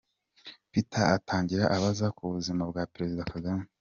[0.71, 3.63] Peter atangira abaza ku buzima bwa Perezida Kagame.